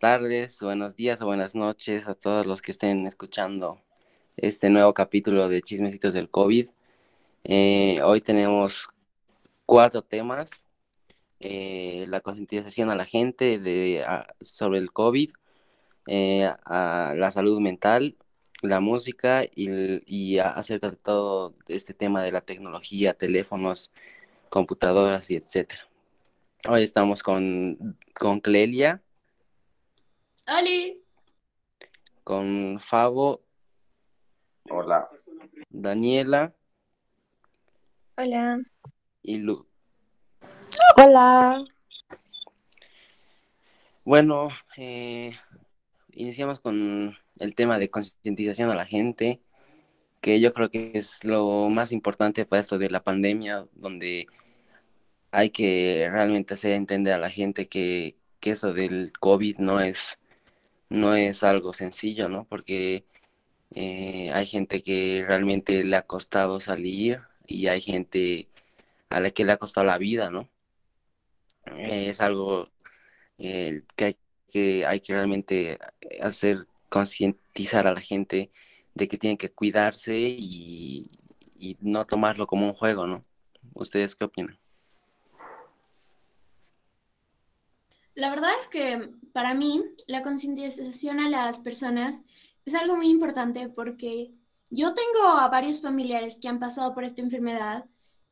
buenas 0.00 0.20
tardes, 0.20 0.60
buenos 0.62 0.96
días 0.96 1.20
o 1.22 1.26
buenas 1.26 1.54
noches 1.56 2.06
a 2.06 2.14
todos 2.14 2.46
los 2.46 2.62
que 2.62 2.70
estén 2.70 3.06
escuchando 3.06 3.82
este 4.36 4.70
nuevo 4.70 4.94
capítulo 4.94 5.48
de 5.48 5.60
Chismecitos 5.60 6.14
del 6.14 6.30
COVID. 6.30 6.68
Eh, 7.42 8.00
hoy 8.04 8.20
tenemos 8.20 8.88
cuatro 9.66 10.02
temas. 10.02 10.64
Eh, 11.40 12.04
la 12.08 12.20
concientización 12.20 12.90
a 12.90 12.94
la 12.94 13.06
gente 13.06 13.58
de, 13.58 14.04
sobre 14.40 14.78
el 14.78 14.92
COVID, 14.92 15.32
eh, 16.06 16.44
a 16.64 17.14
la 17.16 17.30
salud 17.32 17.60
mental, 17.60 18.16
la 18.62 18.78
música 18.80 19.44
y, 19.44 19.68
y, 20.06 20.38
acerca 20.38 20.90
de 20.90 20.96
todo 20.96 21.54
este 21.66 21.92
tema 21.92 22.22
de 22.22 22.30
la 22.30 22.42
tecnología, 22.42 23.14
teléfonos, 23.14 23.90
computadoras 24.48 25.28
y 25.30 25.36
etcétera. 25.36 25.88
Hoy 26.68 26.82
estamos 26.84 27.22
con, 27.22 27.96
con 28.14 28.40
Clelia. 28.40 29.02
¡Holi! 30.50 31.04
Con 32.24 32.80
Fabo. 32.80 33.44
Hola. 34.70 35.10
Daniela. 35.68 36.54
Hola. 38.16 38.58
Y 39.22 39.36
Lu. 39.40 39.66
Hola. 40.96 41.62
Bueno, 44.04 44.48
eh, 44.78 45.36
iniciamos 46.12 46.60
con 46.60 47.14
el 47.40 47.54
tema 47.54 47.78
de 47.78 47.90
concientización 47.90 48.70
a 48.70 48.74
la 48.74 48.86
gente, 48.86 49.42
que 50.22 50.40
yo 50.40 50.54
creo 50.54 50.70
que 50.70 50.92
es 50.94 51.24
lo 51.24 51.68
más 51.68 51.92
importante 51.92 52.46
para 52.46 52.60
esto 52.60 52.78
de 52.78 52.88
la 52.88 53.04
pandemia, 53.04 53.66
donde 53.74 54.26
hay 55.30 55.50
que 55.50 56.08
realmente 56.10 56.54
hacer 56.54 56.72
entender 56.72 57.12
a 57.12 57.18
la 57.18 57.28
gente 57.28 57.68
que, 57.68 58.16
que 58.40 58.52
eso 58.52 58.72
del 58.72 59.12
COVID 59.12 59.58
no 59.58 59.80
es, 59.80 60.18
no 60.88 61.14
es 61.14 61.42
algo 61.44 61.72
sencillo, 61.72 62.28
¿no? 62.28 62.44
Porque 62.46 63.04
eh, 63.74 64.30
hay 64.32 64.46
gente 64.46 64.82
que 64.82 65.24
realmente 65.26 65.84
le 65.84 65.96
ha 65.96 66.02
costado 66.02 66.60
salir 66.60 67.20
y 67.46 67.68
hay 67.68 67.80
gente 67.80 68.48
a 69.10 69.20
la 69.20 69.30
que 69.30 69.44
le 69.44 69.52
ha 69.52 69.56
costado 69.58 69.86
la 69.86 69.98
vida, 69.98 70.30
¿no? 70.30 70.48
es 71.76 72.20
algo 72.20 72.70
eh, 73.38 73.82
que, 73.96 74.04
hay, 74.06 74.16
que 74.50 74.86
hay 74.86 75.00
que 75.00 75.12
realmente 75.12 75.78
hacer 76.22 76.66
concientizar 76.88 77.86
a 77.86 77.92
la 77.92 78.00
gente 78.00 78.50
de 78.94 79.08
que 79.08 79.18
tienen 79.18 79.36
que 79.36 79.50
cuidarse 79.50 80.18
y, 80.18 81.10
y 81.58 81.76
no 81.80 82.06
tomarlo 82.06 82.46
como 82.46 82.66
un 82.66 82.74
juego, 82.74 83.06
¿no? 83.06 83.24
¿Ustedes 83.74 84.16
qué 84.16 84.24
opinan? 84.24 84.58
La 88.18 88.30
verdad 88.30 88.50
es 88.58 88.66
que 88.66 89.10
para 89.32 89.54
mí 89.54 89.80
la 90.08 90.22
concientización 90.22 91.20
a 91.20 91.28
las 91.28 91.60
personas 91.60 92.16
es 92.64 92.74
algo 92.74 92.96
muy 92.96 93.08
importante 93.10 93.68
porque 93.68 94.32
yo 94.70 94.92
tengo 94.92 95.28
a 95.28 95.46
varios 95.46 95.80
familiares 95.80 96.40
que 96.42 96.48
han 96.48 96.58
pasado 96.58 96.94
por 96.94 97.04
esta 97.04 97.22
enfermedad 97.22 97.84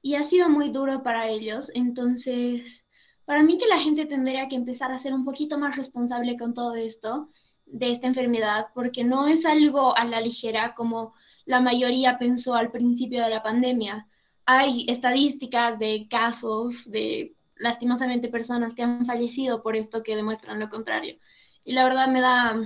y 0.02 0.16
ha 0.16 0.24
sido 0.24 0.48
muy 0.48 0.70
duro 0.70 1.04
para 1.04 1.28
ellos. 1.28 1.70
Entonces, 1.72 2.84
para 3.26 3.44
mí 3.44 3.58
que 3.58 3.68
la 3.68 3.78
gente 3.78 4.06
tendría 4.06 4.48
que 4.48 4.56
empezar 4.56 4.90
a 4.90 4.98
ser 4.98 5.14
un 5.14 5.24
poquito 5.24 5.56
más 5.56 5.76
responsable 5.76 6.36
con 6.36 6.52
todo 6.52 6.74
esto, 6.74 7.30
de 7.64 7.92
esta 7.92 8.08
enfermedad, 8.08 8.66
porque 8.74 9.04
no 9.04 9.28
es 9.28 9.46
algo 9.46 9.96
a 9.96 10.04
la 10.04 10.20
ligera 10.20 10.74
como 10.74 11.14
la 11.44 11.60
mayoría 11.60 12.18
pensó 12.18 12.54
al 12.54 12.72
principio 12.72 13.22
de 13.22 13.30
la 13.30 13.44
pandemia. 13.44 14.08
Hay 14.46 14.84
estadísticas 14.88 15.78
de 15.78 16.08
casos 16.10 16.90
de 16.90 17.35
lastimosamente 17.58 18.28
personas 18.28 18.74
que 18.74 18.82
han 18.82 19.06
fallecido 19.06 19.62
por 19.62 19.76
esto 19.76 20.02
que 20.02 20.16
demuestran 20.16 20.60
lo 20.60 20.68
contrario. 20.68 21.18
Y 21.64 21.72
la 21.72 21.84
verdad 21.84 22.08
me 22.08 22.20
da 22.20 22.60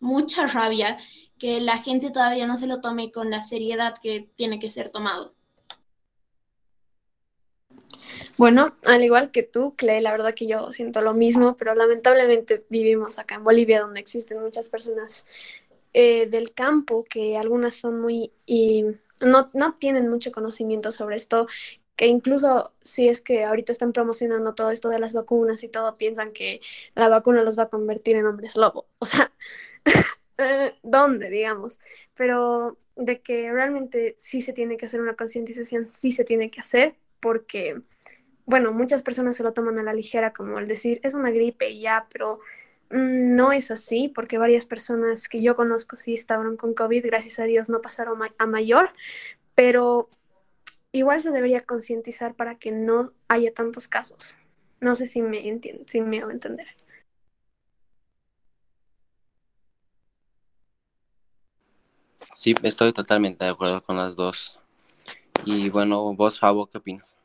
mucha 0.00 0.46
rabia 0.46 0.98
que 1.38 1.60
la 1.60 1.78
gente 1.78 2.10
todavía 2.10 2.46
no 2.46 2.56
se 2.56 2.66
lo 2.66 2.80
tome 2.80 3.12
con 3.12 3.30
la 3.30 3.42
seriedad 3.42 3.96
que 4.02 4.30
tiene 4.36 4.58
que 4.58 4.70
ser 4.70 4.90
tomado. 4.90 5.34
Bueno, 8.36 8.76
al 8.84 9.02
igual 9.04 9.30
que 9.30 9.42
tú, 9.42 9.74
Clay, 9.76 10.00
la 10.00 10.12
verdad 10.12 10.34
que 10.34 10.46
yo 10.46 10.72
siento 10.72 11.00
lo 11.00 11.14
mismo, 11.14 11.56
pero 11.56 11.74
lamentablemente 11.74 12.64
vivimos 12.68 13.18
acá 13.18 13.36
en 13.36 13.44
Bolivia 13.44 13.80
donde 13.80 14.00
existen 14.00 14.42
muchas 14.42 14.68
personas 14.68 15.26
eh, 15.94 16.26
del 16.26 16.52
campo 16.52 17.04
que 17.04 17.36
algunas 17.36 17.74
son 17.74 18.00
muy 18.00 18.32
y 18.46 18.84
no, 19.20 19.50
no 19.52 19.74
tienen 19.74 20.08
mucho 20.08 20.32
conocimiento 20.32 20.90
sobre 20.90 21.16
esto 21.16 21.46
que 21.96 22.06
incluso 22.06 22.72
si 22.80 23.08
es 23.08 23.20
que 23.20 23.44
ahorita 23.44 23.72
están 23.72 23.92
promocionando 23.92 24.54
todo 24.54 24.70
esto 24.70 24.88
de 24.88 24.98
las 24.98 25.12
vacunas 25.12 25.62
y 25.62 25.68
todo, 25.68 25.96
piensan 25.96 26.32
que 26.32 26.60
la 26.94 27.08
vacuna 27.08 27.42
los 27.42 27.58
va 27.58 27.64
a 27.64 27.68
convertir 27.68 28.16
en 28.16 28.26
hombres 28.26 28.56
lobo. 28.56 28.86
O 28.98 29.04
sea, 29.04 29.32
¿dónde, 30.82 31.28
digamos? 31.30 31.80
Pero 32.14 32.78
de 32.96 33.20
que 33.20 33.50
realmente 33.52 34.14
sí 34.18 34.40
se 34.40 34.52
tiene 34.52 34.76
que 34.76 34.86
hacer 34.86 35.00
una 35.00 35.16
concientización, 35.16 35.90
sí 35.90 36.10
se 36.10 36.24
tiene 36.24 36.50
que 36.50 36.60
hacer, 36.60 36.96
porque, 37.20 37.80
bueno, 38.46 38.72
muchas 38.72 39.02
personas 39.02 39.36
se 39.36 39.42
lo 39.42 39.52
toman 39.52 39.78
a 39.78 39.82
la 39.82 39.94
ligera, 39.94 40.32
como 40.32 40.58
el 40.58 40.66
decir, 40.66 41.00
es 41.02 41.14
una 41.14 41.30
gripe 41.30 41.70
y 41.70 41.80
ya, 41.80 42.06
pero 42.12 42.40
mm, 42.90 43.34
no 43.34 43.52
es 43.52 43.70
así, 43.70 44.08
porque 44.08 44.38
varias 44.38 44.66
personas 44.66 45.28
que 45.28 45.42
yo 45.42 45.56
conozco 45.56 45.96
sí 45.96 46.14
estaban 46.14 46.56
con 46.56 46.74
COVID, 46.74 47.04
gracias 47.06 47.38
a 47.38 47.44
Dios 47.44 47.68
no 47.68 47.80
pasaron 47.80 48.18
a 48.38 48.46
mayor, 48.46 48.90
pero 49.54 50.08
igual 50.92 51.20
se 51.20 51.30
debería 51.30 51.62
concientizar 51.64 52.34
para 52.34 52.54
que 52.56 52.70
no 52.70 53.12
haya 53.28 53.52
tantos 53.52 53.88
casos. 53.88 54.38
No 54.80 54.94
sé 54.94 55.06
si 55.06 55.22
me 55.22 55.48
entienden, 55.48 55.88
si 55.88 56.00
me 56.00 56.20
hago 56.20 56.30
entender. 56.30 56.66
Sí, 62.32 62.54
estoy 62.62 62.92
totalmente 62.92 63.44
de 63.44 63.50
acuerdo 63.50 63.82
con 63.82 63.96
las 63.96 64.16
dos. 64.16 64.60
Y 65.44 65.68
bueno, 65.70 66.14
vos, 66.14 66.38
Fabo, 66.38 66.66
¿qué 66.66 66.78
opinas? 66.78 67.18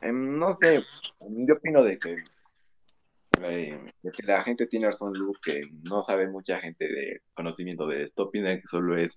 Em, 0.00 0.38
no 0.38 0.52
sé, 0.54 0.84
yo 1.20 1.54
opino 1.54 1.82
de 1.82 1.98
que 1.98 2.16
eh, 3.42 3.92
que 4.02 4.22
la 4.24 4.42
gente 4.42 4.66
tiene 4.66 4.86
razón, 4.86 5.12
Lu, 5.14 5.32
que 5.44 5.62
no 5.82 6.02
sabe 6.02 6.28
mucha 6.28 6.58
gente 6.58 6.86
de 6.86 7.22
conocimiento 7.34 7.86
de 7.86 8.02
esto, 8.02 8.30
piensan 8.30 8.60
que 8.60 8.66
solo 8.66 8.96
es 8.96 9.16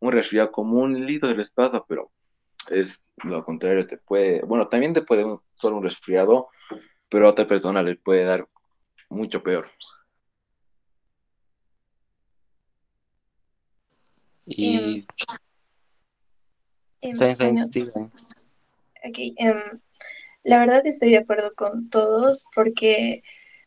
un 0.00 0.12
resfriado 0.12 0.50
común, 0.50 1.06
listo, 1.06 1.32
les 1.34 1.52
pasa, 1.52 1.84
pero 1.86 2.10
es 2.70 3.02
lo 3.24 3.44
contrario, 3.44 3.86
te 3.86 3.98
puede, 3.98 4.42
bueno, 4.42 4.68
también 4.68 4.92
te 4.92 5.02
puede 5.02 5.24
solo 5.54 5.76
un 5.76 5.84
resfriado, 5.84 6.48
pero 7.08 7.26
a 7.26 7.30
otra 7.30 7.46
persona 7.46 7.82
le 7.82 7.96
puede 7.96 8.24
dar 8.24 8.48
mucho 9.08 9.42
peor. 9.42 9.70
Y... 14.44 15.06
Um, 17.02 17.10
um, 17.10 18.10
okay, 19.04 19.34
um, 19.40 19.80
la 20.44 20.58
verdad 20.58 20.86
estoy 20.86 21.10
de 21.10 21.18
acuerdo 21.18 21.54
con 21.54 21.88
todos 21.88 22.46
porque 22.54 23.22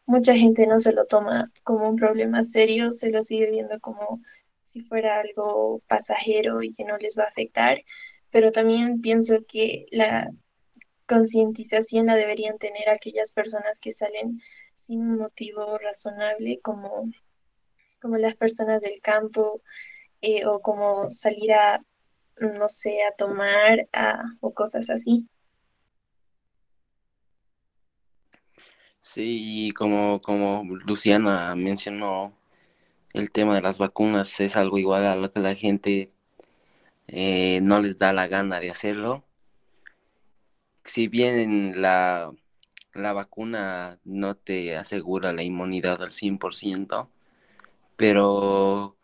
mucha 0.05 0.35
gente 0.35 0.67
no 0.67 0.79
se 0.79 0.93
lo 0.93 1.05
toma 1.05 1.49
como 1.63 1.89
un 1.89 1.95
problema 1.95 2.43
serio, 2.43 2.91
se 2.91 3.11
lo 3.11 3.21
sigue 3.21 3.49
viendo 3.49 3.79
como 3.79 4.21
si 4.63 4.81
fuera 4.81 5.19
algo 5.19 5.81
pasajero 5.87 6.61
y 6.61 6.73
que 6.73 6.83
no 6.83 6.97
les 6.97 7.17
va 7.17 7.23
a 7.23 7.27
afectar, 7.27 7.81
pero 8.29 8.51
también 8.51 9.01
pienso 9.01 9.39
que 9.47 9.85
la 9.91 10.29
concientización 11.07 12.07
la 12.07 12.15
deberían 12.15 12.57
tener 12.57 12.89
aquellas 12.89 13.31
personas 13.31 13.79
que 13.79 13.93
salen 13.93 14.41
sin 14.75 15.01
un 15.01 15.17
motivo 15.17 15.77
razonable, 15.77 16.59
como, 16.61 17.09
como 18.01 18.17
las 18.17 18.35
personas 18.35 18.81
del 18.81 18.99
campo 19.01 19.61
eh, 20.21 20.45
o 20.45 20.61
como 20.61 21.11
salir 21.11 21.53
a, 21.53 21.81
no 22.37 22.69
sé, 22.69 23.03
a 23.03 23.11
tomar 23.11 23.87
o 24.41 24.53
cosas 24.53 24.89
así. 24.89 25.27
Sí, 29.05 29.71
como, 29.77 30.19
como 30.19 30.63
Luciana 30.85 31.55
mencionó, 31.55 32.33
el 33.13 33.31
tema 33.31 33.55
de 33.55 33.61
las 33.61 33.79
vacunas 33.79 34.39
es 34.41 34.55
algo 34.57 34.79
igual 34.79 35.05
a 35.05 35.15
lo 35.15 35.31
que 35.31 35.39
la 35.41 35.55
gente 35.55 36.11
eh, 37.07 37.61
no 37.61 37.81
les 37.81 37.97
da 37.97 38.13
la 38.13 38.27
gana 38.27 38.59
de 38.59 38.71
hacerlo. 38.71 39.25
Si 40.83 41.07
bien 41.07 41.81
la, 41.81 42.31
la 42.93 43.13
vacuna 43.13 43.99
no 44.03 44.35
te 44.35 44.77
asegura 44.77 45.33
la 45.33 45.43
inmunidad 45.43 46.01
al 46.03 46.11
100%, 46.11 47.11
pero 47.97 48.97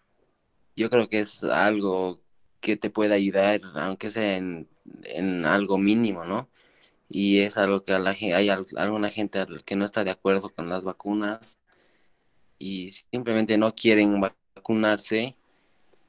yo 0.75 0.89
creo 0.89 1.09
que 1.09 1.21
es 1.21 1.43
algo 1.45 2.21
que 2.61 2.77
te 2.77 2.89
puede 2.91 3.15
ayudar, 3.15 3.61
aunque 3.75 4.09
sea 4.11 4.37
en, 4.37 4.69
en 5.05 5.45
algo 5.45 5.77
mínimo, 5.77 6.25
¿no? 6.25 6.49
Y 7.11 7.39
es 7.39 7.57
algo 7.57 7.83
que 7.83 7.93
a 7.93 7.99
la, 7.99 8.11
hay 8.11 8.49
alguna 8.49 9.09
gente 9.09 9.45
que 9.65 9.75
no 9.75 9.85
está 9.85 10.03
de 10.03 10.11
acuerdo 10.11 10.49
con 10.49 10.69
las 10.69 10.83
vacunas 10.85 11.59
y 12.57 12.91
simplemente 12.91 13.57
no 13.57 13.75
quieren 13.75 14.21
vacunarse 14.21 15.35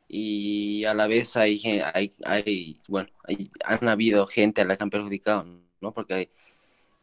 y 0.08 0.84
a 0.84 0.94
la 0.94 1.06
vez 1.06 1.36
hay, 1.36 1.60
hay, 1.94 2.14
hay 2.24 2.80
bueno, 2.88 3.10
hay, 3.24 3.50
han 3.64 3.88
habido 3.88 4.26
gente 4.26 4.60
a 4.60 4.64
la 4.66 4.76
que 4.76 4.82
han 4.84 4.90
perjudicado, 4.90 5.46
¿no? 5.80 5.92
Porque 5.94 6.14
hay, 6.14 6.30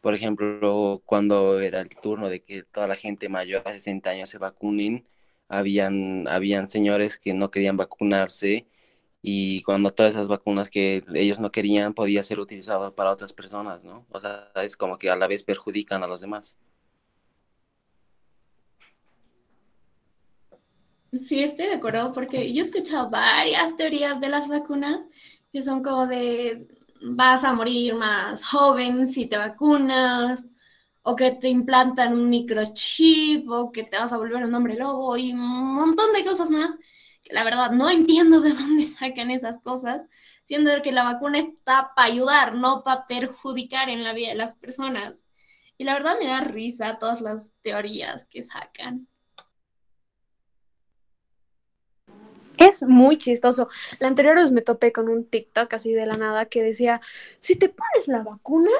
por 0.00 0.14
ejemplo, 0.14 1.02
cuando 1.06 1.60
era 1.60 1.80
el 1.80 1.88
turno 1.88 2.28
de 2.28 2.40
que 2.42 2.62
toda 2.62 2.88
la 2.88 2.96
gente 2.96 3.28
mayor 3.28 3.64
de 3.64 3.72
60 3.72 4.10
años 4.10 4.30
se 4.30 4.38
vacunen, 4.38 5.06
habían, 5.48 6.28
habían 6.28 6.68
señores 6.68 7.18
que 7.18 7.34
no 7.34 7.50
querían 7.50 7.76
vacunarse 7.76 8.66
y 9.22 9.62
cuando 9.62 9.90
todas 9.90 10.14
esas 10.14 10.28
vacunas 10.28 10.70
que 10.70 11.04
ellos 11.14 11.40
no 11.40 11.50
querían 11.50 11.94
podía 11.94 12.22
ser 12.22 12.40
utilizado 12.40 12.94
para 12.94 13.10
otras 13.10 13.32
personas, 13.32 13.84
¿no? 13.84 14.06
O 14.10 14.20
sea, 14.20 14.50
es 14.56 14.76
como 14.76 14.98
que 14.98 15.10
a 15.10 15.16
la 15.16 15.28
vez 15.28 15.42
perjudican 15.42 16.02
a 16.02 16.06
los 16.06 16.20
demás. 16.20 16.56
Sí, 21.26 21.42
estoy 21.42 21.66
de 21.66 21.74
acuerdo, 21.74 22.12
porque 22.12 22.52
yo 22.52 22.62
he 22.62 22.64
escuchado 22.64 23.10
varias 23.10 23.76
teorías 23.76 24.20
de 24.20 24.28
las 24.28 24.46
vacunas 24.48 25.00
que 25.52 25.62
son 25.62 25.82
como 25.82 26.06
de 26.06 26.68
vas 27.02 27.44
a 27.44 27.52
morir 27.52 27.94
más 27.94 28.44
joven 28.44 29.08
si 29.08 29.26
te 29.26 29.36
vacunas, 29.36 30.46
o 31.02 31.16
que 31.16 31.32
te 31.32 31.48
implantan 31.48 32.12
un 32.12 32.28
microchip, 32.28 33.48
o 33.50 33.72
que 33.72 33.84
te 33.84 33.96
vas 33.96 34.12
a 34.12 34.18
volver 34.18 34.44
un 34.44 34.54
hombre 34.54 34.76
lobo, 34.76 35.16
y 35.16 35.32
un 35.32 35.74
montón 35.74 36.12
de 36.12 36.24
cosas 36.24 36.50
más, 36.50 36.78
la 37.30 37.44
verdad 37.44 37.70
no 37.70 37.90
entiendo 37.90 38.40
de 38.40 38.50
dónde 38.52 38.86
sacan 38.86 39.30
esas 39.30 39.58
cosas, 39.60 40.06
siendo 40.46 40.70
que 40.82 40.92
la 40.92 41.04
vacuna 41.04 41.38
está 41.38 41.92
para 41.94 42.12
ayudar, 42.12 42.54
no 42.54 42.82
para 42.82 43.06
perjudicar 43.06 43.88
en 43.88 44.04
la 44.04 44.12
vida 44.12 44.30
de 44.30 44.34
las 44.34 44.54
personas. 44.54 45.24
Y 45.78 45.84
la 45.84 45.94
verdad 45.94 46.18
me 46.18 46.26
da 46.26 46.40
risa 46.40 46.98
todas 46.98 47.20
las 47.20 47.52
teorías 47.62 48.26
que 48.26 48.42
sacan. 48.42 49.06
Es 52.58 52.82
muy 52.82 53.16
chistoso. 53.16 53.70
La 54.00 54.08
anterior 54.08 54.36
vez 54.36 54.52
me 54.52 54.60
topé 54.60 54.92
con 54.92 55.08
un 55.08 55.24
TikTok 55.24 55.72
así 55.72 55.94
de 55.94 56.04
la 56.04 56.18
nada 56.18 56.44
que 56.44 56.62
decía, 56.62 57.00
si 57.38 57.56
te 57.56 57.70
pones 57.70 58.06
la 58.06 58.22
vacuna, 58.22 58.70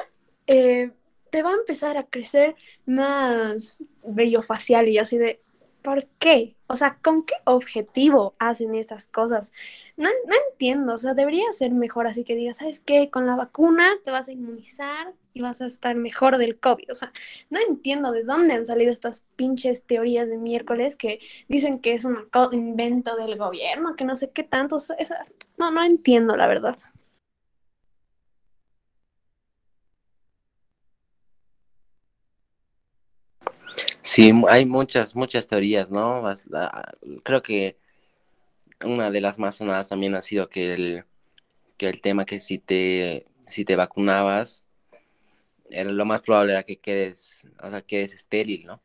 eh, 0.45 0.91
te 1.31 1.41
va 1.41 1.49
a 1.49 1.55
empezar 1.55 1.97
a 1.97 2.03
crecer 2.03 2.55
más 2.85 3.79
vello 4.03 4.43
facial 4.43 4.87
y 4.87 4.99
así 4.99 5.17
de, 5.17 5.41
¿por 5.81 6.07
qué? 6.19 6.55
O 6.67 6.75
sea, 6.75 6.97
¿con 7.01 7.23
qué 7.25 7.35
objetivo 7.45 8.35
hacen 8.39 8.75
estas 8.75 9.07
cosas? 9.07 9.51
No, 9.97 10.09
no, 10.27 10.35
entiendo, 10.51 10.93
o 10.93 10.97
sea, 10.97 11.13
debería 11.13 11.51
ser 11.51 11.71
mejor 11.71 12.07
así 12.07 12.23
que 12.23 12.35
digas, 12.35 12.57
¿sabes 12.57 12.79
qué? 12.79 13.09
Con 13.09 13.25
la 13.25 13.35
vacuna 13.35 13.87
te 14.05 14.11
vas 14.11 14.27
a 14.27 14.31
inmunizar 14.31 15.13
y 15.33 15.41
vas 15.41 15.61
a 15.61 15.65
estar 15.65 15.95
mejor 15.95 16.37
del 16.37 16.59
COVID. 16.59 16.91
O 16.91 16.95
sea, 16.95 17.11
no 17.49 17.59
entiendo 17.59 18.11
de 18.11 18.23
dónde 18.23 18.53
han 18.53 18.65
salido 18.65 18.91
estas 18.91 19.23
pinches 19.35 19.83
teorías 19.83 20.29
de 20.29 20.37
miércoles 20.37 20.95
que 20.95 21.19
dicen 21.47 21.79
que 21.79 21.93
es 21.93 22.05
un 22.05 22.27
invento 22.51 23.15
del 23.15 23.37
gobierno, 23.37 23.95
que 23.95 24.05
no 24.05 24.15
sé 24.15 24.31
qué 24.31 24.43
tanto. 24.43 24.77
no, 25.57 25.71
no 25.71 25.83
entiendo, 25.83 26.35
la 26.35 26.47
verdad. 26.47 26.77
Sí, 34.01 34.31
hay 34.49 34.65
muchas, 34.65 35.15
muchas 35.15 35.47
teorías, 35.47 35.91
¿no? 35.91 36.23
Creo 37.23 37.41
que 37.41 37.77
una 38.83 39.11
de 39.11 39.21
las 39.21 39.39
más 39.39 39.57
sonadas 39.57 39.89
también 39.89 40.15
ha 40.15 40.21
sido 40.21 40.49
que 40.49 40.73
el, 40.73 41.05
que 41.77 41.87
el 41.89 42.01
tema 42.01 42.25
que 42.25 42.39
si 42.39 42.57
te, 42.59 43.25
si 43.47 43.65
te 43.65 43.75
vacunabas, 43.75 44.65
era, 45.69 45.91
lo 45.91 46.05
más 46.05 46.21
probable 46.21 46.53
era 46.53 46.63
que 46.63 46.77
quedes, 46.77 47.47
o 47.61 47.69
sea, 47.69 47.81
quedes 47.81 48.13
estéril, 48.13 48.65
¿no? 48.65 48.81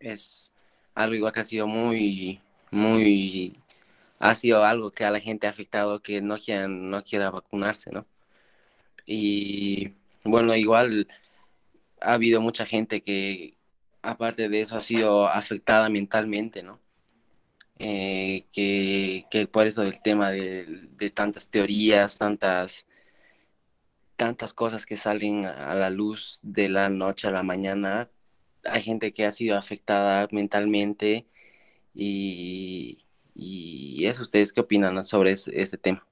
Es 0.00 0.52
algo 0.94 1.14
igual 1.14 1.32
que 1.32 1.40
ha 1.40 1.44
sido 1.44 1.66
muy, 1.66 2.40
muy, 2.70 3.58
ha 4.18 4.34
sido 4.36 4.64
algo 4.64 4.90
que 4.92 5.04
a 5.04 5.10
la 5.10 5.20
gente 5.20 5.46
ha 5.46 5.50
afectado 5.50 6.00
que 6.02 6.20
no 6.22 6.38
quieran, 6.38 6.90
no 6.90 7.04
quiera 7.04 7.30
vacunarse, 7.30 7.90
¿no? 7.92 8.06
Y 9.06 9.94
bueno, 10.24 10.54
igual 10.54 11.08
ha 12.00 12.14
habido 12.14 12.40
mucha 12.40 12.66
gente 12.66 13.02
que, 13.02 13.56
aparte 14.02 14.48
de 14.48 14.60
eso, 14.60 14.76
ha 14.76 14.80
sido 14.80 15.28
afectada 15.28 15.88
mentalmente, 15.88 16.62
¿no? 16.62 16.80
Eh, 17.78 18.46
que, 18.52 19.48
por 19.50 19.66
eso 19.66 19.82
del 19.82 20.02
tema 20.02 20.30
de, 20.30 21.10
tantas 21.14 21.48
teorías, 21.50 22.18
tantas, 22.18 22.86
tantas 24.16 24.52
cosas 24.52 24.84
que 24.86 24.96
salen 24.96 25.46
a 25.46 25.74
la 25.74 25.90
luz 25.90 26.40
de 26.42 26.68
la 26.68 26.90
noche 26.90 27.28
a 27.28 27.30
la 27.30 27.42
mañana, 27.42 28.10
hay 28.64 28.82
gente 28.82 29.12
que 29.14 29.24
ha 29.26 29.32
sido 29.32 29.56
afectada 29.56 30.28
mentalmente 30.32 31.26
y, 31.94 33.06
y 33.34 34.06
eso, 34.06 34.22
¿ustedes 34.22 34.52
qué 34.52 34.60
opinan 34.60 35.04
sobre 35.04 35.32
este 35.32 35.78
tema? 35.78 36.09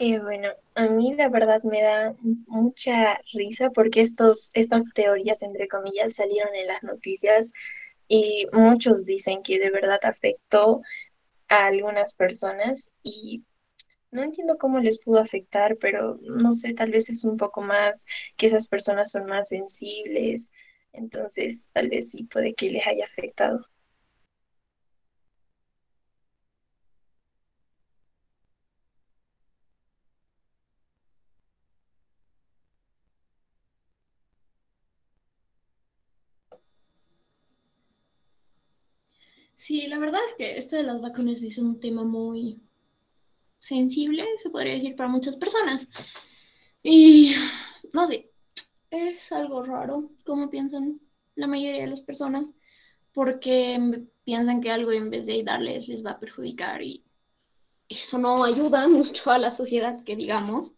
Eh, 0.00 0.18
bueno, 0.18 0.48
a 0.76 0.88
mí 0.88 1.12
la 1.14 1.28
verdad 1.28 1.62
me 1.62 1.82
da 1.82 2.14
mucha 2.46 3.18
risa 3.34 3.70
porque 3.70 4.00
estos, 4.00 4.50
estas 4.54 4.82
teorías, 4.94 5.42
entre 5.42 5.68
comillas, 5.68 6.14
salieron 6.14 6.54
en 6.54 6.66
las 6.68 6.82
noticias 6.82 7.52
y 8.08 8.46
muchos 8.52 9.04
dicen 9.06 9.42
que 9.42 9.58
de 9.58 9.70
verdad 9.70 10.00
afectó 10.04 10.80
a 11.48 11.66
algunas 11.66 12.14
personas 12.14 12.92
y 13.02 13.44
no 14.12 14.22
entiendo 14.22 14.58
cómo 14.58 14.80
les 14.80 15.00
pudo 15.00 15.20
afectar, 15.20 15.76
pero 15.78 16.18
no 16.22 16.54
sé, 16.54 16.74
tal 16.74 16.92
vez 16.92 17.10
es 17.10 17.24
un 17.24 17.36
poco 17.38 17.62
más 17.62 18.06
que 18.38 18.46
esas 18.48 18.68
personas 18.68 19.12
son 19.12 19.26
más 19.26 19.48
sensibles, 19.50 20.52
entonces 20.92 21.70
tal 21.74 21.88
vez 21.90 22.10
sí 22.12 22.24
puede 22.24 22.54
que 22.54 22.70
les 22.70 22.86
haya 22.86 23.04
afectado. 23.06 23.66
Sí, 39.60 39.86
la 39.88 39.98
verdad 39.98 40.22
es 40.24 40.32
que 40.32 40.56
esto 40.56 40.76
de 40.76 40.84
las 40.84 41.02
vacunas 41.02 41.42
es 41.42 41.58
un 41.58 41.78
tema 41.80 42.02
muy 42.02 42.62
sensible, 43.58 44.24
se 44.38 44.48
podría 44.48 44.72
decir, 44.72 44.96
para 44.96 45.10
muchas 45.10 45.36
personas. 45.36 45.86
Y 46.82 47.34
no 47.92 48.06
sé, 48.06 48.30
es 48.90 49.30
algo 49.32 49.62
raro 49.62 50.12
como 50.24 50.48
piensan 50.48 50.98
la 51.34 51.46
mayoría 51.46 51.82
de 51.82 51.88
las 51.88 52.00
personas, 52.00 52.46
porque 53.12 54.06
piensan 54.24 54.62
que 54.62 54.70
algo 54.70 54.92
en 54.92 55.10
vez 55.10 55.26
de 55.26 55.42
darles 55.42 55.88
les 55.88 56.04
va 56.04 56.12
a 56.12 56.20
perjudicar 56.20 56.80
y 56.80 57.04
eso 57.86 58.16
no 58.16 58.44
ayuda 58.44 58.88
mucho 58.88 59.30
a 59.30 59.38
la 59.38 59.50
sociedad, 59.50 60.02
que 60.04 60.16
digamos. 60.16 60.72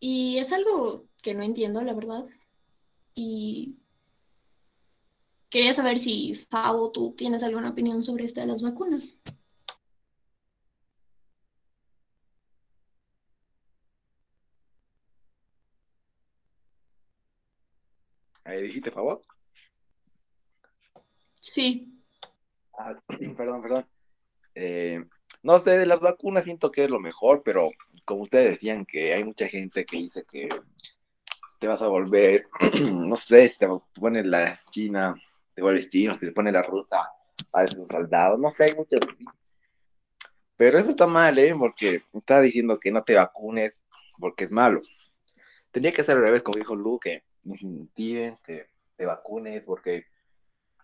Y 0.00 0.38
es 0.38 0.52
algo 0.52 1.06
que 1.22 1.34
no 1.34 1.44
entiendo, 1.44 1.82
la 1.82 1.94
verdad. 1.94 2.26
Y 3.14 3.76
Quería 5.52 5.74
saber 5.74 5.98
si, 5.98 6.34
Fabo, 6.34 6.90
tú 6.92 7.14
tienes 7.14 7.42
alguna 7.42 7.68
opinión 7.68 8.02
sobre 8.02 8.24
esto 8.24 8.40
de 8.40 8.46
las 8.46 8.62
vacunas. 8.62 9.18
¿Ahí 18.44 18.62
dijiste, 18.62 18.90
Fabo? 18.90 19.20
Sí. 21.42 22.02
Ah, 22.78 22.98
perdón, 23.36 23.60
perdón. 23.60 23.86
Eh, 24.54 25.04
no 25.42 25.58
sé, 25.58 25.72
de 25.72 25.84
las 25.84 26.00
vacunas 26.00 26.44
siento 26.44 26.72
que 26.72 26.84
es 26.84 26.90
lo 26.90 26.98
mejor, 26.98 27.42
pero 27.44 27.68
como 28.06 28.22
ustedes 28.22 28.52
decían 28.52 28.86
que 28.86 29.12
hay 29.12 29.22
mucha 29.22 29.46
gente 29.48 29.84
que 29.84 29.98
dice 29.98 30.24
que 30.24 30.48
te 31.60 31.68
vas 31.68 31.82
a 31.82 31.88
volver, 31.88 32.46
no 32.90 33.16
sé, 33.16 33.48
si 33.48 33.58
te 33.58 33.68
pone 34.00 34.24
la 34.24 34.58
China 34.70 35.14
te 35.54 35.62
vuelves 35.62 35.90
chino, 35.90 36.18
te 36.18 36.32
pone 36.32 36.52
la 36.52 36.62
rusa 36.62 37.10
a 37.52 37.62
esos 37.62 37.86
soldados, 37.88 38.38
no 38.38 38.50
sé, 38.50 38.64
hay 38.64 38.74
muchos. 38.74 39.00
Pero 40.56 40.78
eso 40.78 40.90
está 40.90 41.06
mal, 41.06 41.38
¿eh? 41.38 41.54
Porque 41.58 42.04
está 42.12 42.40
diciendo 42.40 42.78
que 42.78 42.92
no 42.92 43.02
te 43.02 43.14
vacunes 43.14 43.82
porque 44.18 44.44
es 44.44 44.50
malo. 44.50 44.80
Tenía 45.70 45.92
que 45.92 46.04
ser 46.04 46.16
al 46.16 46.22
revés, 46.22 46.42
como 46.42 46.58
dijo 46.58 46.74
Luke, 46.74 47.24
que 47.42 47.48
incentiven 47.48 48.36
que 48.44 48.66
te 48.94 49.06
vacunes 49.06 49.64
porque, 49.64 50.04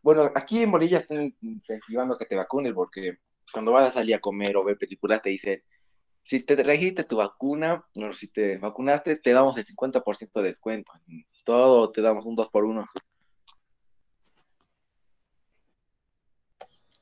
bueno, 0.02 0.30
aquí 0.34 0.62
en 0.62 0.72
Bolivia 0.72 0.98
están 0.98 1.34
incentivando 1.40 2.16
que 2.16 2.24
te 2.24 2.36
vacunes 2.36 2.72
porque 2.72 3.18
cuando 3.52 3.72
vas 3.72 3.88
a 3.88 3.92
salir 3.92 4.14
a 4.14 4.20
comer 4.20 4.56
o 4.56 4.64
ver 4.64 4.76
películas 4.76 5.22
te 5.22 5.30
dicen, 5.30 5.62
si 6.22 6.44
te 6.44 6.56
trajiste 6.56 7.04
tu 7.04 7.16
vacuna, 7.16 7.86
o 7.94 8.12
si 8.12 8.28
te 8.28 8.58
vacunaste, 8.58 9.16
te 9.16 9.32
damos 9.32 9.56
el 9.56 9.64
50% 9.64 10.42
de 10.42 10.48
descuento. 10.48 10.92
Todo 11.44 11.90
te 11.90 12.02
damos 12.02 12.26
un 12.26 12.36
2 12.36 12.50
por 12.50 12.64
1 12.64 12.84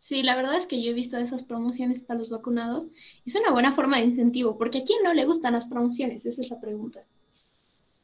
Sí, 0.06 0.22
la 0.22 0.36
verdad 0.36 0.56
es 0.56 0.68
que 0.68 0.80
yo 0.80 0.92
he 0.92 0.94
visto 0.94 1.18
esas 1.18 1.42
promociones 1.42 2.00
para 2.00 2.20
los 2.20 2.30
vacunados. 2.30 2.86
Es 3.24 3.34
una 3.34 3.50
buena 3.50 3.74
forma 3.74 3.96
de 3.96 4.04
incentivo, 4.04 4.56
porque 4.56 4.78
a 4.78 4.84
quién 4.84 5.02
no 5.02 5.12
le 5.12 5.24
gustan 5.24 5.54
las 5.54 5.66
promociones, 5.66 6.24
esa 6.24 6.42
es 6.42 6.48
la 6.48 6.60
pregunta. 6.60 7.04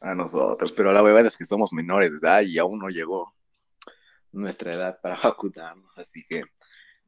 A 0.01 0.13
nosotros, 0.13 0.73
pero 0.73 0.93
la 0.93 1.01
verdad 1.01 1.27
es 1.27 1.37
que 1.37 1.47
somos 1.47 1.73
menores 1.73 2.11
de 2.11 2.19
edad 2.19 2.43
y 2.43 2.59
aún 2.59 2.81
no 2.81 2.89
llegó 2.89 3.33
nuestra 4.33 4.75
edad 4.75 5.01
para 5.01 5.15
vacunarnos, 5.23 5.97
así 5.97 6.25
que 6.29 6.43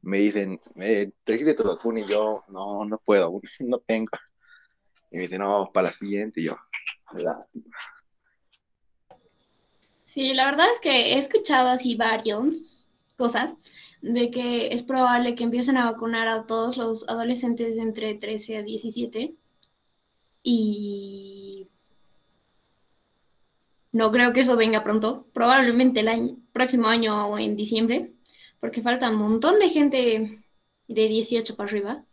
me 0.01 0.19
dicen, 0.19 0.61
eh, 0.77 1.11
¿trajiste 1.25 1.55
tu 1.55 1.65
vacuna? 1.65 1.99
Y 1.99 2.07
yo, 2.07 2.45
no, 2.47 2.85
no 2.85 2.97
puedo, 2.99 3.37
no 3.59 3.77
tengo. 3.79 4.11
Y 5.11 5.17
me 5.17 5.23
dicen, 5.23 5.39
no, 5.39 5.71
para 5.73 5.87
la 5.87 5.91
siguiente, 5.91 6.39
y 6.39 6.45
yo, 6.45 6.57
lástima. 7.15 7.75
Sí, 10.05 10.33
la 10.33 10.45
verdad 10.45 10.67
es 10.73 10.79
que 10.79 11.15
he 11.15 11.17
escuchado 11.17 11.67
así 11.67 11.97
varios 11.97 12.87
cosas 13.17 13.55
de 14.05 14.29
que 14.29 14.67
es 14.67 14.83
probable 14.83 15.33
que 15.33 15.43
empiecen 15.43 15.77
a 15.77 15.91
vacunar 15.91 16.27
a 16.27 16.45
todos 16.45 16.77
los 16.77 17.09
adolescentes 17.09 17.75
de 17.75 17.81
entre 17.81 18.13
13 18.13 18.57
a 18.57 18.61
17 18.61 19.33
y 20.43 21.67
no 23.91 24.11
creo 24.11 24.31
que 24.31 24.41
eso 24.41 24.55
venga 24.55 24.83
pronto, 24.83 25.25
probablemente 25.33 26.01
el 26.01 26.07
año, 26.09 26.37
próximo 26.53 26.87
año 26.87 27.27
o 27.27 27.39
en 27.39 27.55
diciembre, 27.55 28.13
porque 28.59 28.83
falta 28.83 29.09
un 29.09 29.15
montón 29.15 29.57
de 29.59 29.69
gente 29.69 30.43
de 30.87 31.07
18 31.07 31.55
para 31.55 31.69
arriba 31.69 32.05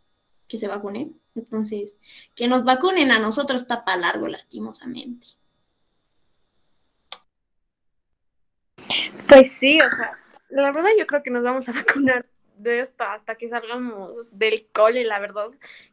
que 0.47 0.57
se 0.57 0.67
vacune. 0.67 1.11
Entonces, 1.35 1.97
que 2.33 2.47
nos 2.47 2.63
vacunen 2.63 3.11
a 3.11 3.19
nosotros 3.19 3.61
está 3.61 3.85
para 3.85 3.97
largo, 3.97 4.27
lastimosamente. 4.27 5.27
Pues 9.27 9.51
sí, 9.51 9.79
o 9.79 9.89
sea, 9.89 10.22
la 10.53 10.71
verdad 10.71 10.89
yo 10.97 11.07
creo 11.07 11.23
que 11.23 11.31
nos 11.31 11.43
vamos 11.43 11.67
a 11.69 11.73
vacunar 11.73 12.25
de 12.57 12.79
esto 12.79 13.03
hasta 13.03 13.35
que 13.35 13.47
salgamos 13.47 14.37
del 14.37 14.67
cole, 14.71 15.03
la 15.03 15.19
verdad, 15.19 15.47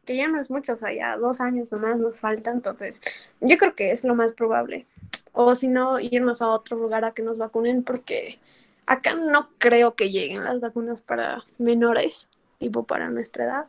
que 0.05 0.15
ya 0.15 0.27
no 0.27 0.39
es 0.39 0.51
mucho, 0.51 0.73
o 0.73 0.77
sea, 0.77 0.93
ya 0.93 1.17
dos 1.17 1.41
años 1.41 1.71
nomás 1.71 1.97
nos 1.97 2.19
falta, 2.19 2.51
entonces 2.51 3.01
yo 3.39 3.57
creo 3.57 3.75
que 3.75 3.91
es 3.91 4.03
lo 4.03 4.15
más 4.15 4.33
probable. 4.33 4.85
O 5.33 5.55
si 5.55 5.67
no, 5.67 5.99
irnos 5.99 6.41
a 6.41 6.49
otro 6.49 6.77
lugar 6.77 7.03
a 7.05 7.13
que 7.13 7.23
nos 7.23 7.37
vacunen, 7.37 7.83
porque 7.83 8.39
acá 8.85 9.15
no 9.15 9.49
creo 9.57 9.95
que 9.95 10.11
lleguen 10.11 10.43
las 10.43 10.59
vacunas 10.59 11.01
para 11.01 11.43
menores, 11.57 12.29
tipo 12.57 12.83
para 12.85 13.09
nuestra 13.09 13.45
edad, 13.45 13.65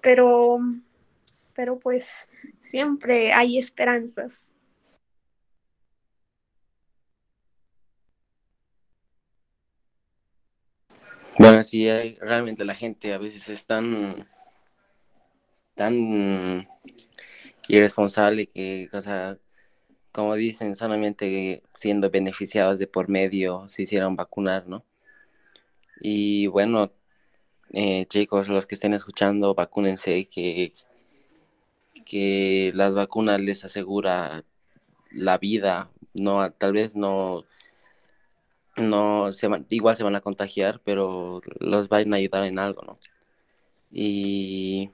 pero, 0.00 0.58
pero 1.54 1.78
pues 1.78 2.28
siempre 2.60 3.32
hay 3.32 3.58
esperanzas. 3.58 4.52
Bueno, 11.38 11.62
sí, 11.62 11.88
hay, 11.88 12.16
realmente 12.20 12.64
la 12.64 12.74
gente 12.74 13.12
a 13.12 13.18
veces 13.18 13.48
es 13.50 13.66
tan, 13.66 14.26
tan 15.74 16.66
irresponsable 17.68 18.46
que, 18.46 18.88
o 18.92 19.00
sea, 19.00 19.38
como 20.12 20.34
dicen, 20.34 20.74
solamente 20.74 21.62
siendo 21.70 22.10
beneficiados 22.10 22.78
de 22.78 22.86
por 22.86 23.08
medio 23.08 23.68
se 23.68 23.82
hicieron 23.82 24.16
vacunar, 24.16 24.66
¿no? 24.66 24.84
Y 26.00 26.46
bueno, 26.46 26.92
eh, 27.72 28.06
chicos, 28.06 28.48
los 28.48 28.66
que 28.66 28.74
estén 28.76 28.94
escuchando, 28.94 29.54
vacúnense, 29.54 30.26
que, 30.26 30.72
que 32.06 32.72
las 32.74 32.94
vacunas 32.94 33.40
les 33.40 33.64
asegura 33.64 34.44
la 35.10 35.38
vida, 35.38 35.90
no, 36.14 36.50
tal 36.52 36.72
vez 36.72 36.96
no 36.96 37.44
no 38.76 39.32
se 39.32 39.48
van, 39.48 39.66
igual 39.70 39.96
se 39.96 40.04
van 40.04 40.16
a 40.16 40.20
contagiar, 40.20 40.80
pero 40.84 41.40
los 41.60 41.88
van 41.88 42.12
a 42.12 42.16
ayudar 42.16 42.44
en 42.44 42.58
algo, 42.58 42.82
¿no? 42.82 42.98
Y 43.90 44.90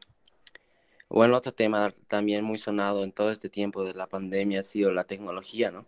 bueno, 1.08 1.36
otro 1.36 1.52
tema 1.52 1.94
también 2.08 2.44
muy 2.44 2.58
sonado 2.58 3.04
en 3.04 3.12
todo 3.12 3.30
este 3.30 3.48
tiempo 3.48 3.84
de 3.84 3.94
la 3.94 4.06
pandemia 4.06 4.60
ha 4.60 4.62
sido 4.62 4.92
la 4.92 5.04
tecnología, 5.04 5.70
¿no? 5.70 5.86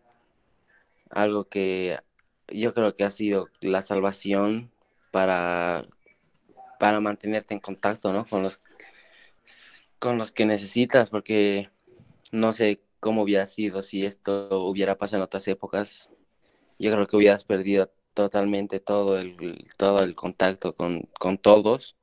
Algo 1.11 1.45
que 1.45 1.99
yo 2.49 2.75
creo 2.75 2.95
que 2.95 3.05
ha 3.05 3.11
sido 3.11 3.49
la 3.61 3.83
salvación 3.83 4.71
para, 5.11 5.87
para 6.79 7.01
mantenerte 7.01 7.55
en 7.55 7.61
contacto, 7.61 8.13
¿no? 8.13 8.27
Con 8.27 8.43
los, 8.43 8.61
con 9.99 10.19
los 10.19 10.33
que 10.33 10.47
necesitas, 10.47 11.11
porque 11.11 11.71
no 12.33 12.53
sé 12.53 12.83
cómo 13.01 13.23
hubiera 13.23 13.47
sido 13.47 13.83
si 13.83 14.05
esto 14.05 14.49
hubiera 14.63 14.99
pasado 14.99 15.23
en 15.23 15.25
otras 15.27 15.47
épocas 15.49 16.11
yo 16.79 16.93
creo 16.93 17.07
que 17.07 17.17
hubieras 17.17 17.45
perdido 17.45 17.91
totalmente 18.15 18.81
todo 18.81 19.19
el, 19.19 19.67
todo 19.77 20.03
el 20.03 20.15
contacto 20.15 20.75
con, 20.75 21.09
todos. 21.39 21.97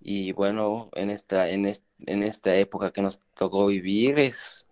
Y 0.00 0.32
bueno, 0.32 0.90
en 0.94 1.10
esta, 1.10 1.48
en, 1.48 1.66
en 1.66 2.22
esta 2.22 2.54
época 2.56 2.92
que 2.92 3.02
nos 3.02 3.20
tocó 3.34 3.66
vivir, 3.66 4.18
es, 4.18 4.66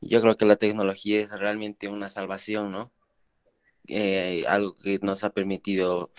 yo 0.00 0.20
creo 0.20 0.36
que 0.36 0.46
la 0.46 0.56
tecnología 0.56 1.20
es 1.20 1.30
realmente 1.30 1.88
una 1.88 2.08
salvación, 2.08 2.72
¿no? 2.72 2.92
Eh, 3.88 4.44
algo 4.48 4.74
que 4.76 4.98
nos 5.00 5.24
ha 5.24 5.30
permitido 5.30 6.10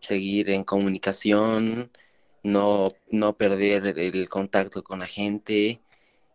seguir 0.00 0.50
en 0.50 0.64
comunicación, 0.64 1.90
no, 2.42 2.92
no 3.10 3.36
perder 3.36 3.98
el 3.98 4.28
contacto 4.28 4.84
con 4.84 5.00
la 5.00 5.06
gente 5.06 5.80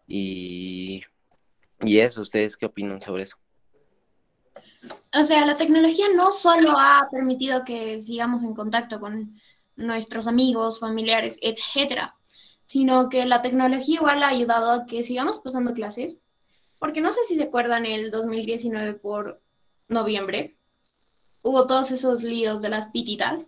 y, 0.07 1.03
y 1.81 2.00
eso, 2.00 2.21
¿ustedes 2.21 2.57
qué 2.57 2.65
opinan 2.65 3.01
sobre 3.01 3.24
eso? 3.24 3.38
O 5.13 5.24
sea, 5.24 5.46
la 5.46 5.58
tecnología 5.58 6.08
no 6.15 6.32
solo 6.32 6.72
ha 6.77 7.08
permitido 7.12 7.65
que 7.65 8.00
sigamos 8.00 8.44
en 8.44 8.53
contacto 8.53 9.00
con 9.00 9.39
nuestros 9.75 10.27
amigos, 10.27 10.80
familiares, 10.80 11.38
etcétera, 11.41 12.15
sino 12.63 13.10
que 13.10 13.25
la 13.25 13.41
tecnología 13.41 13.96
igual 13.96 14.24
ha 14.24 14.30
ayudado 14.30 14.72
a 14.72 14.86
que 14.86 15.03
sigamos 15.03 15.39
pasando 15.39 15.74
clases, 15.74 16.18
porque 16.80 17.01
no 17.01 17.12
sé 17.12 17.20
si 17.25 17.36
se 17.36 17.44
acuerdan 17.44 17.86
el 17.86 18.10
2019 18.10 18.94
por 18.94 19.41
noviembre, 19.89 20.58
hubo 21.41 21.68
todos 21.68 21.91
esos 21.91 22.24
líos 22.24 22.62
de 22.62 22.70
las 22.70 22.88
pititas 22.88 23.44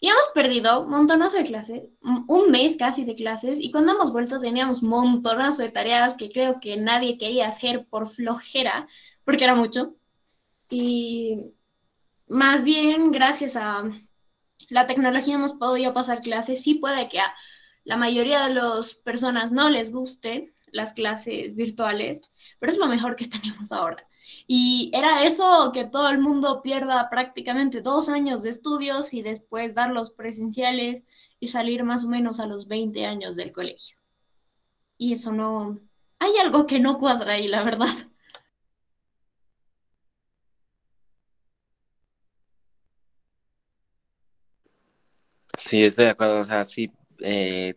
y 0.00 0.08
hemos 0.08 0.28
perdido 0.34 0.86
montonazo 0.88 1.36
de 1.36 1.44
clases, 1.44 1.82
un 2.00 2.50
mes 2.50 2.76
casi 2.76 3.04
de 3.04 3.14
clases, 3.14 3.60
y 3.60 3.70
cuando 3.70 3.92
hemos 3.92 4.12
vuelto 4.12 4.40
teníamos 4.40 4.82
montonazo 4.82 5.62
de 5.62 5.68
tareas 5.68 6.16
que 6.16 6.32
creo 6.32 6.58
que 6.58 6.76
nadie 6.76 7.18
quería 7.18 7.48
hacer 7.48 7.86
por 7.86 8.08
flojera, 8.10 8.88
porque 9.24 9.44
era 9.44 9.54
mucho. 9.54 9.94
Y 10.74 11.52
más 12.28 12.64
bien, 12.64 13.12
gracias 13.12 13.56
a 13.56 13.84
la 14.70 14.86
tecnología 14.86 15.34
hemos 15.34 15.52
podido 15.52 15.92
pasar 15.92 16.22
clases. 16.22 16.62
Sí 16.62 16.76
puede 16.76 17.10
que 17.10 17.20
a 17.20 17.34
la 17.84 17.98
mayoría 17.98 18.46
de 18.46 18.54
las 18.54 18.94
personas 18.94 19.52
no 19.52 19.68
les 19.68 19.92
gusten 19.92 20.54
las 20.68 20.94
clases 20.94 21.56
virtuales, 21.56 22.22
pero 22.58 22.72
es 22.72 22.78
lo 22.78 22.86
mejor 22.86 23.16
que 23.16 23.26
tenemos 23.28 23.70
ahora. 23.70 24.08
Y 24.46 24.90
era 24.94 25.24
eso 25.24 25.72
que 25.74 25.84
todo 25.84 26.08
el 26.08 26.20
mundo 26.20 26.62
pierda 26.62 27.10
prácticamente 27.10 27.82
dos 27.82 28.08
años 28.08 28.42
de 28.42 28.48
estudios 28.48 29.12
y 29.12 29.20
después 29.20 29.74
dar 29.74 29.90
los 29.90 30.10
presenciales 30.10 31.04
y 31.38 31.48
salir 31.48 31.84
más 31.84 32.04
o 32.04 32.08
menos 32.08 32.40
a 32.40 32.46
los 32.46 32.66
20 32.66 33.04
años 33.04 33.36
del 33.36 33.52
colegio. 33.52 33.98
Y 34.96 35.12
eso 35.12 35.32
no... 35.32 35.80
Hay 36.18 36.30
algo 36.38 36.66
que 36.66 36.80
no 36.80 36.96
cuadra 36.96 37.34
ahí, 37.34 37.46
la 37.46 37.62
verdad. 37.62 38.11
Sí, 45.72 45.82
estoy 45.84 46.04
de 46.04 46.10
acuerdo. 46.10 46.40
O 46.42 46.44
sea, 46.44 46.66
sí, 46.66 46.92
eh, 47.20 47.74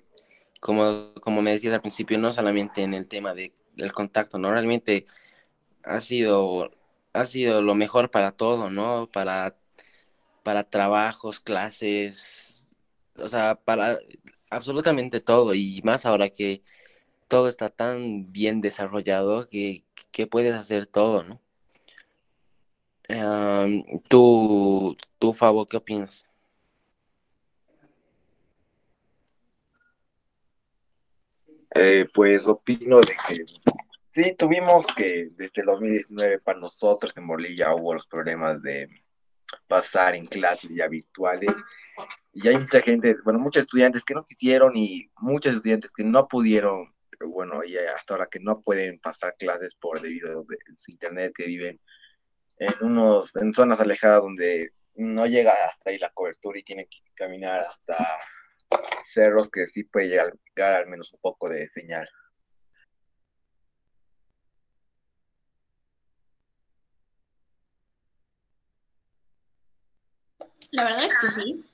como, 0.59 1.13
como 1.21 1.41
me 1.41 1.51
decías 1.51 1.73
al 1.73 1.81
principio, 1.81 2.17
no 2.19 2.33
solamente 2.33 2.83
en 2.83 2.93
el 2.93 3.07
tema 3.07 3.33
de, 3.33 3.53
del 3.75 3.93
contacto, 3.93 4.37
¿no? 4.37 4.51
Realmente 4.51 5.05
ha 5.83 6.01
sido, 6.01 6.71
ha 7.13 7.25
sido 7.25 7.61
lo 7.61 7.75
mejor 7.75 8.11
para 8.11 8.31
todo, 8.33 8.69
¿no? 8.69 9.09
Para, 9.11 9.57
para 10.43 10.63
trabajos, 10.69 11.39
clases, 11.41 12.69
o 13.17 13.29
sea, 13.29 13.55
para 13.55 13.99
absolutamente 14.49 15.21
todo. 15.21 15.55
Y 15.55 15.81
más 15.85 16.05
ahora 16.05 16.29
que 16.29 16.63
todo 17.29 17.49
está 17.49 17.69
tan 17.71 18.31
bien 18.33 18.61
desarrollado 18.61 19.49
que, 19.49 19.85
que 20.11 20.27
puedes 20.27 20.55
hacer 20.55 20.87
todo, 20.87 21.23
¿no? 21.23 21.41
tú, 24.09 24.97
tú, 25.19 25.33
Fabo, 25.33 25.65
¿qué 25.65 25.77
opinas? 25.77 26.24
Eh, 31.77 32.07
pues 32.13 32.47
opino 32.47 33.01
de 33.01 33.13
que 33.27 33.45
sí, 34.13 34.35
tuvimos 34.37 34.85
que 34.95 35.27
desde 35.35 35.61
el 35.61 35.65
2019 35.65 36.39
para 36.39 36.57
nosotros 36.57 37.11
en 37.17 37.27
Bolivia 37.27 37.75
hubo 37.75 37.93
los 37.93 38.07
problemas 38.07 38.61
de 38.61 38.89
pasar 39.67 40.15
en 40.15 40.25
clases 40.25 40.71
ya 40.73 40.87
virtuales. 40.87 41.53
Y 42.31 42.47
hay 42.47 42.57
mucha 42.57 42.79
gente, 42.79 43.17
bueno, 43.25 43.39
muchos 43.39 43.63
estudiantes 43.63 44.05
que 44.05 44.13
no 44.13 44.23
quisieron 44.25 44.75
y 44.75 45.09
muchos 45.19 45.55
estudiantes 45.55 45.91
que 45.91 46.05
no 46.05 46.29
pudieron, 46.29 46.93
bueno, 47.27 47.61
y 47.65 47.75
hasta 47.77 48.13
ahora 48.13 48.27
que 48.31 48.39
no 48.39 48.61
pueden 48.61 48.99
pasar 48.99 49.35
clases 49.37 49.75
por 49.75 50.01
debido 50.01 50.39
a 50.39 50.43
su 50.77 50.91
internet 50.91 51.33
que 51.35 51.45
viven 51.45 51.79
en 52.57 52.73
unos 52.81 53.35
en 53.35 53.53
zonas 53.53 53.81
alejadas 53.81 54.21
donde 54.21 54.71
no 54.95 55.25
llega 55.25 55.51
hasta 55.67 55.89
ahí 55.89 55.97
la 55.97 56.11
cobertura 56.11 56.57
y 56.57 56.63
tienen 56.63 56.87
que 56.89 56.99
caminar 57.15 57.61
hasta 57.61 57.97
cerros 59.03 59.49
que 59.49 59.67
sí 59.67 59.83
puede 59.83 60.09
llegar, 60.09 60.33
llegar 60.55 60.73
al 60.75 60.87
menos 60.87 61.13
un 61.13 61.19
poco 61.21 61.49
de 61.49 61.67
señal. 61.69 62.07
La 70.71 70.83
verdad 70.83 71.05
es 71.05 71.13
que 71.19 71.41
sí. 71.41 71.65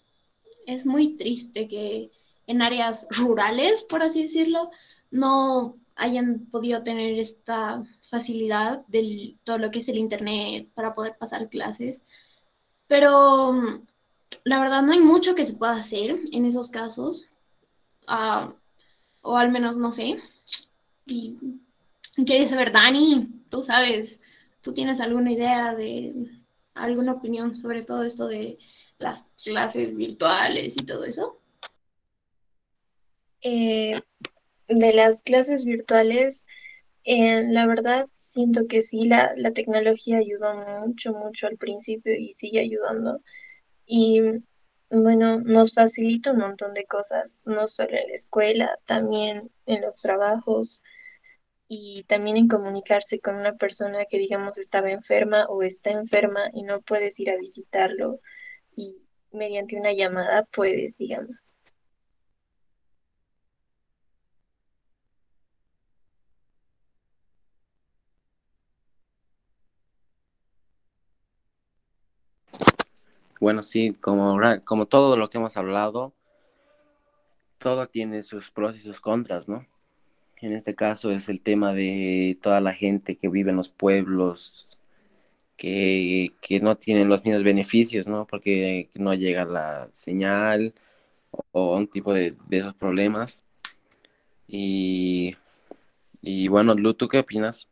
Es 0.67 0.85
muy 0.85 1.17
triste 1.17 1.67
que 1.67 2.11
en 2.45 2.61
áreas 2.61 3.07
rurales, 3.09 3.81
por 3.81 4.03
así 4.03 4.23
decirlo, 4.23 4.69
no 5.09 5.77
hayan 5.95 6.45
podido 6.51 6.83
tener 6.83 7.17
esta 7.19 7.83
facilidad 8.01 8.85
de 8.87 9.35
todo 9.43 9.57
lo 9.57 9.71
que 9.71 9.79
es 9.79 9.89
el 9.89 9.97
Internet 9.97 10.69
para 10.73 10.93
poder 10.93 11.17
pasar 11.17 11.49
clases. 11.49 12.01
Pero 12.87 13.53
mm, 13.53 13.87
la 14.43 14.59
verdad 14.59 14.81
no 14.83 14.93
hay 14.93 14.99
mucho 14.99 15.35
que 15.35 15.45
se 15.45 15.53
pueda 15.53 15.73
hacer 15.73 16.19
en 16.31 16.45
esos 16.45 16.69
casos. 16.69 17.25
Ah, 18.07 18.53
o 19.21 19.37
al 19.37 19.51
menos 19.51 19.77
no 19.77 19.91
sé. 19.91 20.17
Y 21.05 21.37
quería 22.15 22.47
saber, 22.47 22.71
Dani, 22.71 23.29
tú 23.49 23.63
sabes, 23.63 24.19
tú 24.61 24.73
tienes 24.73 24.99
alguna 24.99 25.31
idea 25.31 25.75
de 25.75 26.13
alguna 26.73 27.13
opinión 27.13 27.53
sobre 27.53 27.83
todo 27.83 28.03
esto 28.03 28.27
de 28.27 28.57
las 28.97 29.25
clases 29.43 29.95
virtuales 29.95 30.75
y 30.79 30.85
todo 30.85 31.05
eso? 31.05 31.37
Eh, 33.41 33.99
de 34.67 34.93
las 34.93 35.21
clases 35.23 35.65
virtuales, 35.65 36.45
eh, 37.03 37.43
la 37.49 37.65
verdad 37.65 38.07
siento 38.13 38.67
que 38.67 38.83
sí, 38.83 39.05
la, 39.05 39.33
la 39.35 39.51
tecnología 39.51 40.17
ayudó 40.17 40.53
mucho, 40.85 41.13
mucho 41.13 41.47
al 41.47 41.57
principio 41.57 42.15
y 42.15 42.31
sigue 42.31 42.59
ayudando. 42.59 43.21
Y 43.93 44.21
bueno, 44.89 45.41
nos 45.41 45.73
facilita 45.73 46.31
un 46.31 46.37
montón 46.37 46.73
de 46.73 46.85
cosas, 46.85 47.43
no 47.45 47.67
solo 47.67 47.89
en 47.89 48.07
la 48.07 48.13
escuela, 48.13 48.79
también 48.85 49.51
en 49.65 49.81
los 49.81 50.01
trabajos 50.01 50.81
y 51.67 52.05
también 52.07 52.37
en 52.37 52.47
comunicarse 52.47 53.19
con 53.19 53.35
una 53.35 53.55
persona 53.55 54.05
que 54.05 54.17
digamos 54.17 54.57
estaba 54.59 54.91
enferma 54.91 55.45
o 55.49 55.61
está 55.61 55.91
enferma 55.91 56.49
y 56.53 56.63
no 56.63 56.79
puedes 56.79 57.19
ir 57.19 57.31
a 57.31 57.37
visitarlo 57.37 58.21
y 58.77 58.95
mediante 59.33 59.75
una 59.75 59.91
llamada 59.91 60.45
puedes, 60.45 60.97
digamos. 60.97 61.35
Bueno, 73.41 73.63
sí, 73.63 73.93
como, 73.99 74.39
como 74.65 74.85
todo 74.85 75.17
lo 75.17 75.27
que 75.27 75.39
hemos 75.39 75.57
hablado, 75.57 76.13
todo 77.57 77.87
tiene 77.87 78.21
sus 78.21 78.51
pros 78.51 78.75
y 78.75 78.79
sus 78.79 79.01
contras, 79.01 79.49
¿no? 79.49 79.65
En 80.41 80.53
este 80.53 80.75
caso 80.75 81.11
es 81.11 81.27
el 81.27 81.41
tema 81.41 81.73
de 81.73 82.37
toda 82.43 82.61
la 82.61 82.73
gente 82.73 83.17
que 83.17 83.29
vive 83.29 83.49
en 83.49 83.57
los 83.57 83.69
pueblos, 83.69 84.77
que, 85.57 86.31
no 86.61 86.77
tienen 86.77 87.09
los 87.09 87.25
mismos 87.25 87.43
beneficios, 87.43 88.05
¿no? 88.07 88.27
Porque 88.27 88.91
no 88.93 89.15
llega 89.15 89.43
la 89.45 89.89
señal 89.91 90.75
o, 91.51 91.77
un 91.77 91.87
tipo 91.87 92.13
de, 92.13 92.35
esos 92.51 92.75
problemas. 92.75 93.43
Y, 94.47 95.35
y 96.21 96.47
bueno, 96.47 96.75
Lu, 96.75 96.93
¿tú 96.93 97.07
qué 97.07 97.19
opinas? 97.19 97.69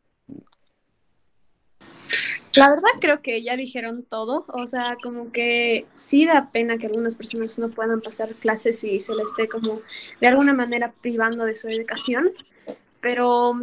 La 2.59 2.69
verdad 2.69 2.89
creo 2.99 3.21
que 3.21 3.41
ya 3.41 3.55
dijeron 3.55 4.03
todo, 4.03 4.45
o 4.49 4.65
sea, 4.65 4.97
como 5.01 5.31
que 5.31 5.85
sí 5.95 6.25
da 6.25 6.51
pena 6.51 6.77
que 6.77 6.87
algunas 6.87 7.15
personas 7.15 7.57
no 7.57 7.69
puedan 7.69 8.01
pasar 8.01 8.33
clases 8.35 8.83
y 8.83 8.99
se 8.99 9.15
les 9.15 9.29
esté 9.29 9.47
como 9.47 9.81
de 10.19 10.27
alguna 10.27 10.53
manera 10.53 10.93
privando 11.01 11.45
de 11.45 11.55
su 11.55 11.69
educación, 11.69 12.31
pero 12.99 13.53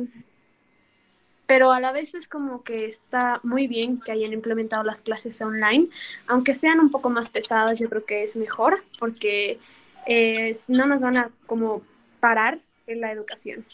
pero 1.47 1.73
a 1.73 1.81
la 1.81 1.93
vez 1.93 2.15
es 2.15 2.27
como 2.27 2.65
que 2.65 2.87
está 2.87 3.39
muy 3.45 3.69
bien 3.69 4.01
que 4.01 4.13
hayan 4.13 4.33
implementado 4.33 4.83
las 4.83 5.03
clases 5.03 5.41
online, 5.41 5.89
aunque 6.27 6.55
sean 6.55 6.81
un 6.81 6.91
poco 6.91 7.11
más 7.11 7.31
pesadas, 7.31 7.79
yo 7.79 7.89
creo 7.89 8.05
que 8.05 8.23
es 8.23 8.35
mejor 8.35 8.83
porque 8.99 9.61
eh, 10.07 10.53
no 10.69 10.87
nos 10.87 11.03
van 11.03 11.19
a 11.19 11.31
como 11.47 11.83
parar 12.19 12.61
en 12.87 13.01
la 13.01 13.13
educación. 13.13 13.65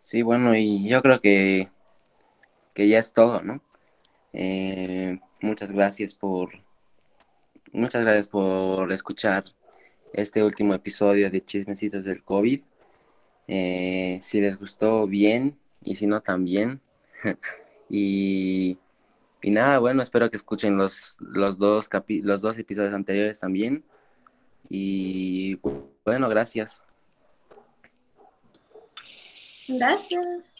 Sí, 0.00 0.22
bueno, 0.22 0.56
y 0.56 0.88
yo 0.88 1.02
creo 1.02 1.20
que, 1.20 1.68
que 2.74 2.88
ya 2.88 2.98
es 2.98 3.12
todo, 3.12 3.42
¿no? 3.42 3.62
Eh, 4.32 5.20
muchas 5.42 5.72
gracias 5.72 6.14
por 6.14 6.50
muchas 7.72 8.02
gracias 8.02 8.26
por 8.28 8.90
escuchar 8.92 9.44
este 10.14 10.42
último 10.42 10.72
episodio 10.74 11.30
de 11.30 11.44
Chismecitos 11.44 12.04
del 12.06 12.24
COVID. 12.24 12.62
Eh, 13.48 14.18
si 14.22 14.40
les 14.40 14.58
gustó, 14.58 15.06
bien, 15.06 15.58
y 15.84 15.96
si 15.96 16.06
no, 16.06 16.22
también. 16.22 16.80
y, 17.90 18.78
y 19.42 19.50
nada, 19.50 19.80
bueno, 19.80 20.02
espero 20.02 20.30
que 20.30 20.38
escuchen 20.38 20.78
los, 20.78 21.18
los, 21.20 21.58
dos 21.58 21.90
los 22.08 22.40
dos 22.40 22.58
episodios 22.58 22.94
anteriores 22.94 23.38
también. 23.38 23.84
Y 24.70 25.56
bueno, 26.06 26.28
gracias. 26.30 26.84
Gracias. 29.78 30.59